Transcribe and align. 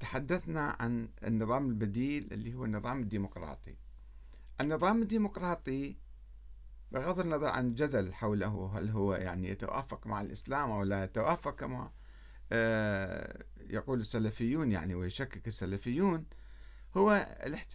وتحدثنا 0.00 0.76
عن 0.80 1.08
النظام 1.24 1.68
البديل 1.68 2.32
اللي 2.32 2.54
هو 2.54 2.64
النظام 2.64 3.00
الديمقراطي. 3.00 3.76
النظام 4.60 5.02
الديمقراطي 5.02 5.96
بغض 6.92 7.20
النظر 7.20 7.48
عن 7.48 7.66
الجدل 7.66 8.14
حوله 8.14 8.72
هل 8.74 8.88
هو 8.88 9.14
يعني 9.14 9.48
يتوافق 9.48 10.06
مع 10.06 10.20
الإسلام 10.20 10.70
أو 10.70 10.82
لا 10.82 11.04
يتوافق 11.04 11.54
كما 11.54 11.90
آه، 12.52 13.44
يقول 13.60 14.00
السلفيون 14.00 14.72
يعني 14.72 14.94
ويشكك 14.94 15.48
السلفيون 15.48 16.26
هو 16.96 17.10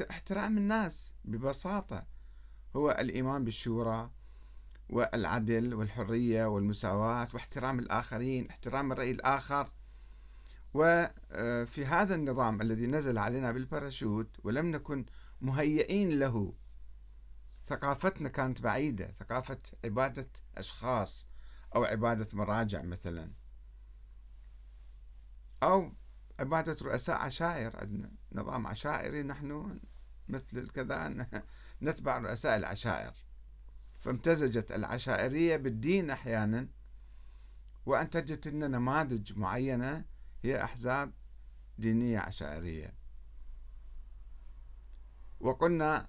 احترام 0.10 0.58
الناس 0.58 1.14
ببساطة. 1.26 2.06
هو 2.76 2.92
الإيمان 2.92 3.44
بالشورى 3.44 4.12
والعدل 4.90 5.74
والحرية 5.74 6.46
والمساواة 6.46 7.28
واحترام 7.34 7.80
الآخرين 7.80 8.50
احترام 8.50 8.92
الرأي 8.92 9.12
الآخر. 9.12 9.72
وفي 10.74 11.82
آه، 11.82 12.02
هذا 12.02 12.16
النظام 12.16 12.62
الذي 12.62 12.88
نزل 12.88 13.18
علينا 13.18 13.52
بالباراشوت 13.52 14.40
ولم 14.44 14.72
نكن 14.72 15.06
مهيئين 15.42 16.20
له. 16.20 16.54
ثقافتنا 17.66 18.30
كانت 18.30 18.62
بعيدة 18.62 19.12
ثقافة 19.12 19.58
عبادة 19.86 20.30
أشخاص 20.58 21.28
أو 21.76 21.84
عبادة 21.84 22.28
مراجع 22.34 22.82
مثلا. 22.82 23.32
أو 25.64 25.92
عبادة 26.40 26.78
رؤساء 26.82 27.16
عشائر 27.16 27.78
عندنا 27.80 28.12
نظام 28.32 28.68
عشائري 28.68 29.24
نحن 29.24 29.80
مثل 30.28 30.58
الكذا 30.58 31.28
نتبع 31.82 32.18
رؤساء 32.18 32.58
العشائر. 32.58 33.14
فامتزجت 34.00 34.72
العشائرية 34.72 35.56
بالدين 35.56 36.10
أحيانا 36.10 36.68
وأنتجت 37.86 38.48
لنا 38.48 38.68
نماذج 38.68 39.38
معينة 39.38 40.06
هي 40.44 40.64
أحزاب 40.64 41.12
دينية 41.78 42.20
عشائرية. 42.20 42.94
وقلنا 45.40 46.08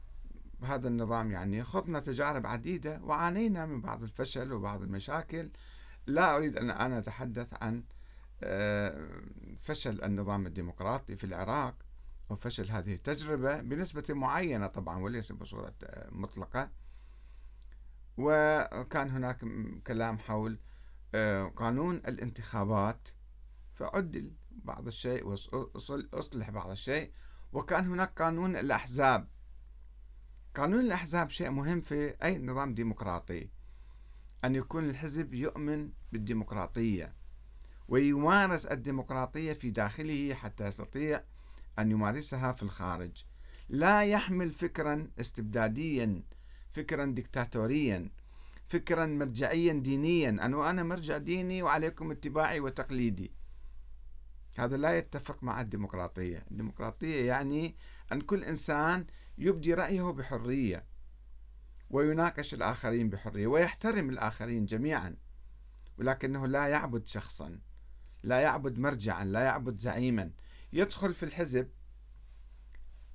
بهذا 0.61 0.89
النظام 0.89 1.33
يعني 1.33 1.65
خضنا 1.65 2.01
تجارب 2.01 2.47
عديدة 2.47 3.01
وعانينا 3.03 3.67
من 3.67 3.81
بعض 3.81 4.03
الفشل 4.03 4.53
وبعض 4.53 4.83
المشاكل. 4.83 5.51
لا 6.07 6.37
أريد 6.37 6.57
أن 6.57 6.71
أنا 6.71 6.99
أتحدث 6.99 7.63
عن 7.63 7.85
آه، 8.43 9.09
فشل 9.57 10.05
النظام 10.05 10.47
الديمقراطي 10.47 11.17
في 11.17 11.25
العراق 11.25 11.75
أو 12.31 12.37
فشل 12.37 12.71
هذه 12.71 12.95
التجربة 12.95 13.61
بنسبة 13.61 14.05
معينة 14.09 14.67
طبعا 14.67 14.99
وليس 14.99 15.33
بصورة 15.33 15.75
آه، 15.85 16.09
مطلقة. 16.11 16.71
وكان 18.17 19.11
هناك 19.11 19.45
كلام 19.87 20.19
حول 20.19 20.59
آه، 21.15 21.45
قانون 21.45 21.95
الانتخابات 21.95 23.09
فعدل 23.75 24.33
بعض 24.51 24.87
الشيء 24.87 25.27
وأصلح 25.27 26.51
بعض 26.51 26.71
الشيء. 26.71 27.13
وكان 27.53 27.87
هناك 27.87 28.23
قانون 28.23 28.57
الأحزاب. 28.57 29.29
قانون 30.55 30.81
الأحزاب 30.81 31.31
شيء 31.31 31.51
مهم 31.51 31.81
في 31.81 32.15
أي 32.23 32.39
نظام 32.39 32.75
ديمقراطي. 32.75 33.49
أن 34.45 34.55
يكون 34.55 34.91
الحزب 34.91 35.35
يؤمن 35.35 35.91
بالديمقراطية. 36.13 37.15
ويمارس 37.89 38.67
الديمقراطية 38.67 39.53
في 39.53 39.71
داخله 39.71 40.35
حتى 40.35 40.67
يستطيع 40.67 41.23
أن 41.79 41.91
يمارسها 41.91 42.53
في 42.53 42.63
الخارج. 42.63 43.25
لا 43.69 44.05
يحمل 44.05 44.53
فكرا 44.53 45.11
استبداديا 45.21 46.23
فكرا 46.73 47.05
دكتاتوريا 47.05 48.11
فكرا 48.69 49.07
مرجعيا 49.07 49.73
دينيا. 49.73 50.31
أنه 50.31 50.71
أنا 50.71 50.83
مرجع 50.83 51.19
ديني 51.19 51.63
وعليكم 51.63 52.11
اتباعي 52.11 52.61
وتقليدي. 52.61 53.31
هذا 54.57 54.77
لا 54.77 54.99
يتفق 54.99 55.43
مع 55.43 55.61
الديمقراطية. 55.61 56.45
الديمقراطية 56.51 57.27
يعني 57.27 57.77
أن 58.13 58.21
كل 58.21 58.45
إنسان 58.45 59.07
يبدي 59.39 59.75
رأيه 59.75 60.03
بحرية 60.03 60.85
ويناقش 61.91 62.55
الآخرين 62.55 63.11
بحرية 63.11 63.47
ويحترم 63.47 64.11
الآخرين 64.11 64.67
جميعا 64.67 65.17
ولكنه 65.99 66.47
لا 66.47 66.67
يعبد 66.67 67.07
شخصا 67.07 67.61
لا 68.23 68.41
يعبد 68.41 68.79
مرجعا 68.79 69.25
لا 69.25 69.41
يعبد 69.41 69.79
زعيما. 69.79 70.31
يدخل 70.73 71.15
في 71.15 71.23
الحزب 71.23 71.69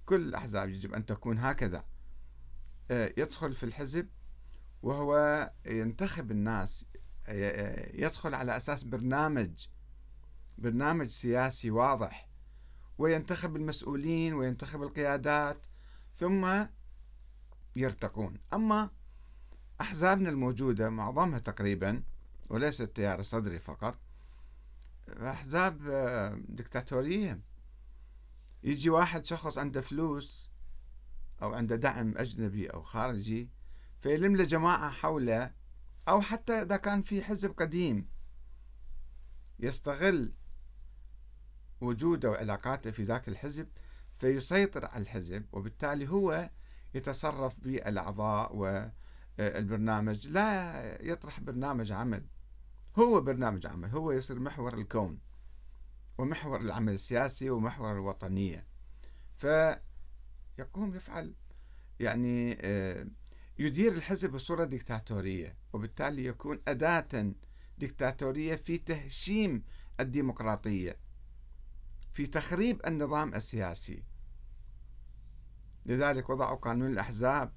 كل 0.06 0.22
الأحزاب 0.22 0.70
يجب 0.70 0.94
أن 0.94 1.06
تكون 1.06 1.40
هكذا. 1.40 1.84
آه، 2.92 3.14
يدخل 3.18 3.54
في 3.54 3.64
الحزب 3.64 4.08
وهو 4.84 5.52
ينتخب 5.66 6.32
الناس 6.32 6.86
يدخل 7.94 8.34
على 8.34 8.58
أساس 8.58 8.84
برنامج 8.84 9.68
برنامج 10.60 11.10
سياسي 11.10 11.72
واضح 11.72 12.30
وينتخب 12.98 13.56
المسؤولين 13.56 14.34
وينتخب 14.34 14.84
القيادات 14.84 15.68
ثم 16.16 16.66
يرتقون. 17.76 18.38
أما 18.54 18.90
أحزابنا 19.82 20.30
الموجودة 20.30 20.90
معظمها 20.90 21.40
تقريبا 21.40 22.04
وليس 22.50 22.82
التيار 22.82 23.20
الصدري 23.20 23.60
فقط 23.60 24.00
أحزاب 25.10 25.88
آه، 25.88 26.42
دكتاتورية. 26.48 27.42
يجي 28.64 28.90
واحد 28.90 29.26
شخص 29.26 29.58
عنده 29.58 29.82
فلوس 29.82 30.52
أو 31.42 31.54
عنده 31.54 31.76
دعم 31.76 32.18
أجنبي 32.18 32.68
أو 32.68 32.82
خارجي 32.82 33.50
فيلم 34.02 34.36
له 34.36 34.44
جماعة 34.44 34.92
حوله 34.92 35.52
أو 36.08 36.22
حتى 36.22 36.62
إذا 36.62 36.78
كان 36.78 37.02
في 37.02 37.24
حزب 37.24 37.52
قديم 37.52 38.10
يستغل 39.60 40.34
وجوده 41.82 42.32
وعلاقاته 42.32 42.92
في 42.92 43.04
ذاك 43.04 43.28
الحزب 43.28 43.68
فيسيطر 44.18 44.86
على 44.86 45.02
الحزب 45.02 45.46
وبالتالي 45.52 46.10
هو 46.10 46.50
يتصرف 46.94 47.60
بالأعضاء 47.60 48.56
والبرنامج 48.56 50.28
لا 50.28 50.98
يطرح 51.02 51.40
برنامج 51.40 51.92
عمل. 51.92 52.26
هو 53.00 53.22
برنامج 53.22 53.68
عمل. 53.68 53.90
هو 53.90 54.12
يصير 54.12 54.40
محور 54.40 54.74
الكون 54.74 55.20
ومحور 56.18 56.62
العمل 56.62 56.94
السياسي 56.94 57.50
ومحور 57.50 57.92
الوطنية. 57.94 58.66
فيقوم 59.36 60.96
يفعل 60.96 61.36
يعني 62.00 62.58
آه، 62.62 63.08
يدير 63.60 63.92
الحزب 63.92 64.32
بصورة 64.32 64.66
ديكتاتورية 64.66 65.58
وبالتالي 65.74 66.26
يكون 66.26 66.60
أداة 66.68 67.34
ديكتاتورية 67.78 68.56
في 68.56 68.78
تهشيم 68.78 69.64
الديمقراطية. 70.00 71.09
في 72.14 72.28
تخريب 72.28 72.82
النظام 72.88 73.36
السياسي. 73.36 74.04
لذلك 75.86 76.30
وضعوا 76.30 76.58
قانون 76.58 76.92
الأحزاب 76.92 77.54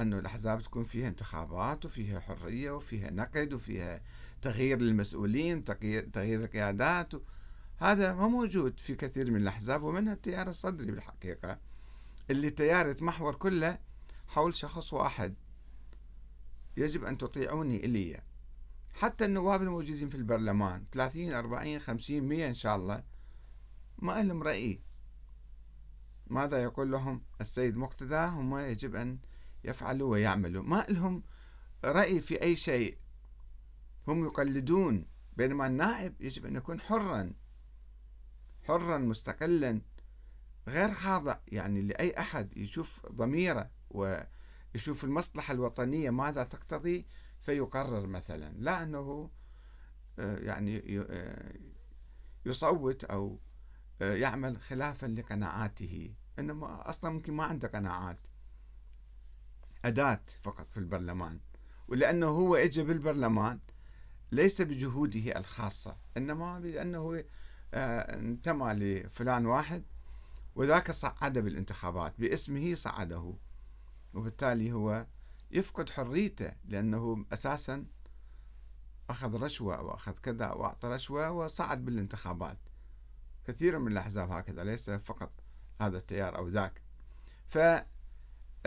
أنه 0.00 0.18
الأحزاب 0.18 0.62
تكون 0.62 0.84
فيها 0.84 1.08
انتخابات 1.08 1.84
وفيها 1.84 2.20
حرية 2.20 2.70
وفيها 2.70 3.10
نقد 3.10 3.52
وفيها 3.52 4.00
تغيير 4.42 4.78
للمسؤولين 4.78 5.64
تغيير 5.64 6.44
القيادات. 6.44 7.12
هذا 7.78 8.12
ما 8.12 8.28
موجود 8.28 8.80
في 8.80 8.94
كثير 8.94 9.30
من 9.30 9.36
الأحزاب 9.36 9.82
ومنها 9.82 10.12
التيار 10.12 10.48
الصدري 10.48 10.90
بالحقيقة 10.90 11.58
اللي 12.30 12.50
تيار 12.50 12.86
يتمحور 12.86 13.34
كله 13.34 13.78
حول 14.28 14.54
شخص 14.54 14.92
واحد 14.92 15.34
يجب 16.76 17.04
أن 17.04 17.18
تطيعوني 17.18 17.84
إلي. 17.84 18.20
حتى 18.94 19.24
النواب 19.24 19.62
الموجودين 19.62 20.08
في 20.08 20.14
البرلمان 20.14 20.84
30 20.92 21.32
40 21.32 21.78
50 21.78 22.22
100 22.22 22.48
إن 22.48 22.54
شاء 22.54 22.76
الله 22.76 23.02
ما 24.02 24.22
لهم 24.22 24.42
رأي 24.42 24.80
ماذا 26.26 26.62
يقول 26.62 26.90
لهم 26.90 27.22
السيد 27.40 27.76
مقتدى؟ 27.76 28.24
هم 28.24 28.58
يجب 28.58 28.96
أن 28.96 29.18
يفعلوا 29.64 30.10
ويعملوا. 30.10 30.62
ما 30.62 30.86
لهم 30.88 31.22
رأي 31.84 32.20
في 32.20 32.42
أي 32.42 32.56
شيء. 32.56 32.98
هم 34.08 34.24
يقلدون 34.24 35.06
بينما 35.36 35.66
النائب 35.66 36.14
يجب 36.20 36.46
أن 36.46 36.56
يكون 36.56 36.80
حرا. 36.80 37.32
حرا 38.62 38.98
مستقلا. 38.98 39.80
غير 40.68 40.94
خاضع 40.94 41.38
يعني 41.48 41.82
لأي 41.82 42.18
أحد 42.18 42.56
يشوف 42.56 43.06
ضميره 43.06 43.70
ويشوف 43.90 45.04
المصلحة 45.04 45.54
الوطنية 45.54 46.10
ماذا 46.10 46.44
تقتضي 46.44 47.06
فيقرر 47.40 48.06
مثلا. 48.06 48.54
لا 48.58 48.82
أنه 48.82 49.30
آه، 50.18 50.36
يعني 50.36 50.98
آه، 51.10 51.54
يصوت 52.46 53.04
أو 53.04 53.40
يعمل 54.02 54.60
خلافا 54.60 55.06
لقناعاته. 55.06 56.14
إنما 56.38 56.88
أصلا 56.90 57.10
ممكن 57.10 57.32
ما 57.32 57.44
عنده 57.44 57.68
قناعات 57.68 58.18
أداة 59.84 60.20
فقط 60.42 60.70
في 60.70 60.76
البرلمان. 60.76 61.40
ولأنه 61.88 62.26
هو 62.26 62.56
إجا 62.56 62.82
بالبرلمان 62.82 63.58
ليس 64.32 64.62
بجهوده 64.62 65.38
الخاصة 65.38 65.96
إنما 66.16 66.58
بأنه 66.58 67.24
آه، 67.74 68.18
انتمى 68.18 68.72
لفلان 68.72 69.46
واحد 69.46 69.84
وذاك 70.54 70.90
صعده 70.90 71.40
بالانتخابات 71.40 72.14
باسمه 72.18 72.74
صعده. 72.74 73.34
وبالتالي 74.14 74.72
هو 74.72 75.06
يفقد 75.50 75.90
حريته 75.90 76.52
لأنه 76.64 77.24
أساسا 77.32 77.86
أخذ 79.10 79.42
رشوة 79.42 79.82
وأخذ 79.82 80.12
كذا 80.12 80.52
وأعطى 80.52 80.88
رشوة 80.88 81.30
وصعد 81.30 81.84
بالانتخابات. 81.84 82.58
كثير 83.46 83.78
من 83.78 83.92
الأحزاب 83.92 84.30
هكذا 84.30 84.64
ليس 84.64 84.90
فقط 84.90 85.32
هذا 85.80 85.98
التيار 85.98 86.36
أو 86.36 86.48
ذاك. 86.48 86.82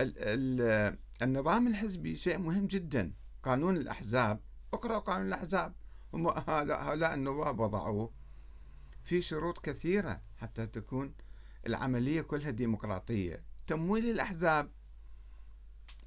فالنظام 0.00 1.66
الحزبي 1.66 2.16
شيء 2.16 2.38
مهم 2.38 2.66
جدا. 2.66 3.12
قانون 3.42 3.76
الأحزاب 3.76 4.40
اقرأ 4.72 4.98
قانون 4.98 5.26
الأحزاب. 5.26 5.74
هؤلاء 6.14 7.14
النواب 7.14 7.60
وضعوه 7.60 8.12
في 9.04 9.22
شروط 9.22 9.58
كثيرة 9.58 10.22
حتى 10.36 10.66
تكون 10.66 11.14
العملية 11.66 12.20
كلها 12.20 12.50
ديمقراطية. 12.50 13.44
تمويل 13.66 14.10
الأحزاب. 14.10 14.70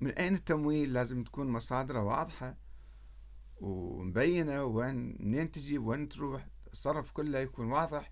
من 0.01 0.12
أين 0.12 0.36
التمويل؟ 0.36 0.94
لازم 0.94 1.24
تكون 1.24 1.48
مصادره 1.48 2.04
واضحة 2.04 2.57
ومبينة 3.62 4.63
وين 4.63 5.18
منين 5.19 5.51
تجي 5.51 5.77
وين 5.77 6.10
تروح. 6.10 6.48
الصرف 6.72 7.12
كله 7.12 7.39
يكون 7.39 7.72
واضح. 7.72 8.12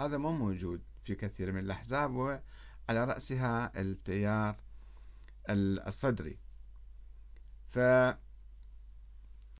هذا 0.00 0.18
مو 0.18 0.32
موجود 0.32 0.82
في 1.04 1.14
كثير 1.14 1.52
من 1.52 1.58
الأحزاب 1.58 2.14
وعلى 2.14 2.40
رأسها 3.04 3.80
التيار 3.80 4.56
الصدري. 5.50 6.38
ف 7.68 7.78